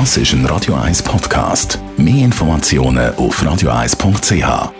[0.00, 1.78] Das ist ein Radio 1 Podcast.
[1.96, 4.72] Mehr Informationen auf radio1.ch.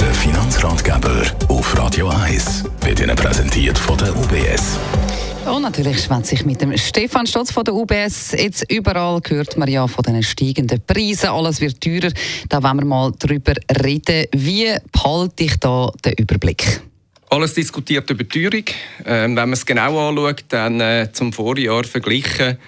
[0.00, 4.78] Der Finanzratgeber auf Radio 1 wird Ihnen präsentiert von der UBS.
[5.44, 8.32] Und natürlich schwätze ich mit dem Stefan Stotz von der UBS.
[8.32, 11.28] Jetzt überall hört man ja von den steigenden Preisen.
[11.28, 12.10] Alles wird teurer.
[12.48, 13.52] Da wollen wir mal drüber
[13.84, 14.24] reden.
[14.32, 16.80] Wie behalte ich da den Überblick?
[17.34, 18.62] Alles diskutiert über Teuerung.
[19.04, 22.58] Ähm, wenn man es genau anschaut, dann äh, zum Vorjahr verglichen,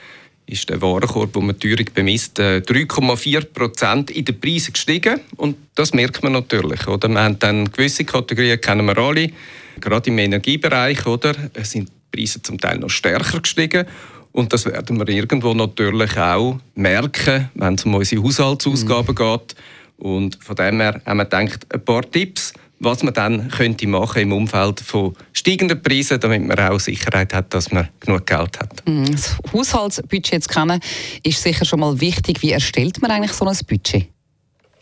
[0.46, 5.20] ist der Warenkorb, wo man die Teuerung bemisst, äh, 3,4 Prozent in den Preisen gestiegen.
[5.36, 6.84] Und das merkt man natürlich.
[6.88, 7.06] Oder?
[7.06, 9.30] Wir haben dann gewisse Kategorien, kennen wir alle,
[9.78, 11.36] gerade im Energiebereich, oder?
[11.62, 13.86] sind Preise zum Teil noch stärker gestiegen.
[14.32, 19.32] Und das werden wir irgendwo natürlich auch merken, wenn es um unsere Haushaltsausgaben mhm.
[19.32, 19.54] geht.
[19.98, 24.22] Und von dem her haben wir gedacht, ein paar Tipps, was man dann könnte machen
[24.22, 28.86] im Umfeld von steigenden Preisen, damit man auch Sicherheit hat, dass man genug Geld hat.
[28.86, 29.12] Mhm.
[29.12, 30.80] Das Haushaltsbudget zu kennen,
[31.22, 32.42] ist sicher schon mal wichtig.
[32.42, 34.06] Wie erstellt man eigentlich so ein Budget?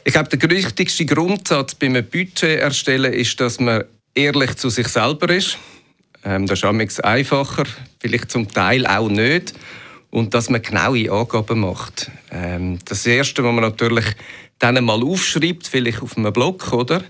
[0.05, 5.31] Ich glaube, der wichtigste Grundsatz beim Budget erstellen ist, dass man ehrlich zu sich selber
[5.31, 5.57] ist.
[6.25, 7.65] Ähm, das ist einfacher,
[8.01, 9.55] vielleicht zum Teil auch nicht.
[10.11, 12.11] Und dass man genaue Angaben macht.
[12.31, 14.05] Ähm, das Erste, was man natürlich
[14.59, 17.03] dann mal aufschreibt, vielleicht auf einem Blog, oder,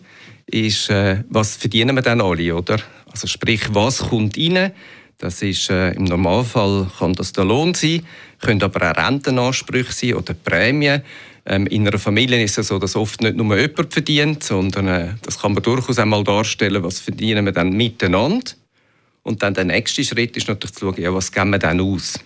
[0.55, 2.79] ist, äh, was verdienen wir dann alle, oder?
[3.11, 4.73] Also sprich, was kommt rein?
[5.19, 8.07] Das ist äh, im Normalfall kann das der Lohn sein,
[8.41, 11.03] können aber auch Rentenansprüche sein oder Prämien.
[11.47, 15.09] Ähm, in einer Familie ist es so, dass oft nicht nur jemand verdient, sondern äh,
[15.23, 18.53] das kann man durchaus einmal darstellen, was verdienen wir dann miteinander.
[19.23, 22.21] Und dann der nächste Schritt ist natürlich zu schauen, ja, was geben wir dann aus.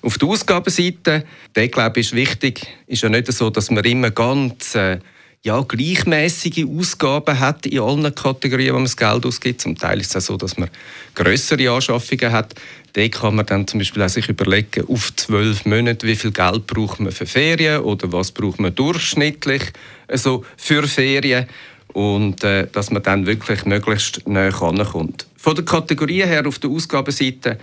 [0.00, 1.24] Auf der Ausgabenseite,
[1.54, 4.98] der glaube ich, ist wichtig, ist ja nicht so, dass man immer ganz äh,
[5.42, 9.60] ja, gleichmäßige Ausgaben hat in allen Kategorien, wo man das Geld ausgibt.
[9.60, 10.68] Zum Teil ist es auch so, dass man
[11.14, 12.54] größere Anschaffungen hat.
[12.94, 16.66] Da kann man dann zum Beispiel auch sich überlegen, auf zwölf Monate, wie viel Geld
[16.66, 19.62] braucht man für Ferien oder was braucht man durchschnittlich
[20.08, 21.46] also für Ferien
[21.92, 25.26] und äh, dass man dann wirklich möglichst näher kommt.
[25.36, 27.58] Von der Kategorie her auf der Ausgabenseite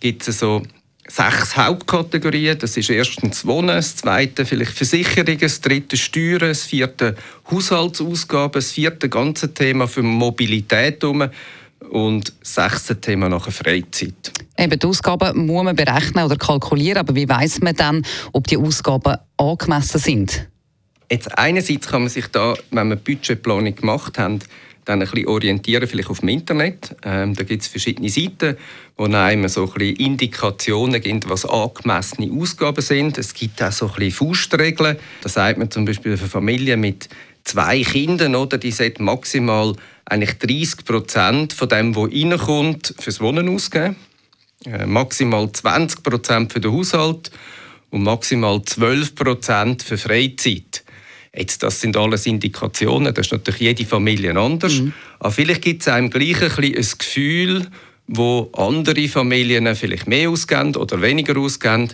[0.00, 0.62] gibt es so
[1.08, 2.58] sechs Hauptkategorien.
[2.58, 7.16] Das ist erstens Wohnen, das zweite vielleicht Versicherungen, das dritte Steuern, das vierte
[7.50, 11.28] Haushaltsausgaben, das vierte ganze Thema für Mobilität um
[11.90, 14.32] und das sechste Thema nachher Freizeit.
[14.58, 18.56] Eben, die Ausgaben muss man berechnen oder kalkulieren, aber wie weiß man dann, ob die
[18.56, 20.48] Ausgaben angemessen sind?
[21.10, 24.40] Jetzt einerseits kann man sich da, wenn man Budgetplanung gemacht haben,
[24.86, 26.96] dann ein bisschen orientieren, vielleicht auf dem Internet.
[27.04, 28.56] Ähm, da gibt es verschiedene Seiten,
[28.96, 33.18] wo einem so ein bisschen Indikationen geben, was angemessene Ausgaben sind.
[33.18, 34.96] Es gibt auch so ein bisschen Faustregeln.
[35.22, 37.08] Da sagt man zum Beispiel für Familien mit
[37.44, 43.48] zwei Kindern, oder, die sollten maximal eigentlich 30 Prozent von dem, was reinkommt, fürs Wohnen
[43.48, 43.96] ausgeben.
[44.64, 47.30] Äh, maximal 20 Prozent für den Haushalt
[47.90, 50.84] und maximal 12 Prozent für Freizeit.
[51.36, 54.80] Jetzt, das sind alles Indikationen, das ist natürlich jede Familie anders.
[54.80, 54.92] Mhm.
[55.18, 57.66] Aber vielleicht gibt es einem gleich ein, ein Gefühl,
[58.06, 61.92] wo andere Familien vielleicht mehr ausgeben oder weniger ausgeben.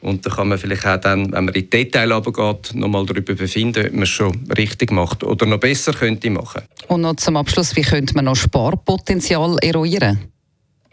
[0.00, 3.06] Und da kann man vielleicht auch dann, wenn man in die Details geht, noch mal
[3.06, 6.62] darüber befinden, ob man es schon richtig macht oder noch besser könnte machen.
[6.88, 10.20] Und noch zum Abschluss, wie könnte man noch Sparpotenzial eruieren?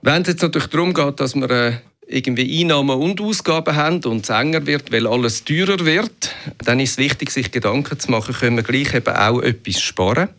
[0.02, 1.74] Wenn es jetzt natürlich darum geht, dass man äh,
[2.12, 6.92] irgendwie Einnahmen und Ausgaben haben und es enger wird, weil alles teurer wird, dann ist
[6.92, 10.30] es wichtig, sich Gedanken zu machen, können wir gleich eben auch etwas sparen.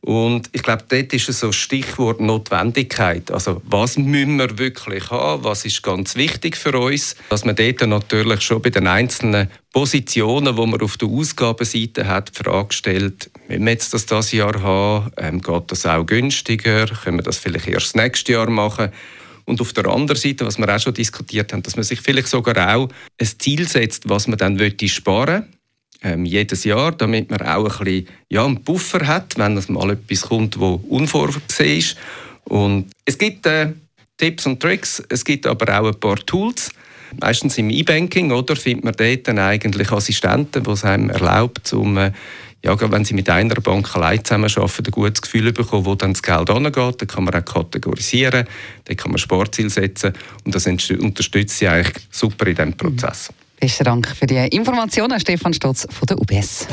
[0.00, 3.30] Und ich glaube, dort ist so Stichwort Notwendigkeit.
[3.32, 5.42] Also was müssen wir wirklich haben?
[5.42, 7.16] Was ist ganz wichtig für uns?
[7.30, 12.30] Dass man dort natürlich schon bei den einzelnen Positionen, die man auf der Ausgabenseite hat,
[12.30, 15.10] die Frage stellt, müssen wir jetzt das dieses Jahr haben?
[15.16, 16.86] Ähm, geht das auch günstiger?
[16.86, 18.92] Können wir das vielleicht erst nächstes Jahr machen?
[19.48, 22.28] Und auf der anderen Seite, was wir auch schon diskutiert haben, dass man sich vielleicht
[22.28, 25.46] sogar auch ein Ziel setzt, was man dann sparen
[26.02, 29.90] ähm, jedes Jahr, damit man auch ein bisschen ja, einen Buffer hat, wenn es mal
[29.92, 31.96] etwas kommt, wo unvorgesehen ist.
[32.44, 33.72] Und es gibt äh,
[34.18, 36.70] Tipps und Tricks, es gibt aber auch ein paar Tools.
[37.18, 41.96] Meistens im E-Banking oder findet man dort dann eigentlich Assistenten, die es einem erlaubt, um
[41.96, 42.12] äh,
[42.64, 46.22] ja, wenn Sie mit einer Bank allein zusammenarbeiten, ein gutes Gefühl bekommen, wo dann das
[46.22, 46.74] Geld angeht.
[47.00, 48.46] Dann kann man auch kategorisieren,
[48.84, 50.12] dann kann man Sportziel setzen
[50.44, 53.30] und das unterstützt Sie eigentlich super in diesem Prozess.
[53.60, 56.66] Besten Dank für die Informationen, Stefan Stotz von der UBS.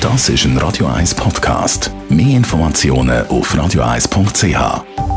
[0.00, 1.90] Das ist ein Radio 1 Podcast.
[2.08, 5.09] Mehr Informationen auf radio1.ch.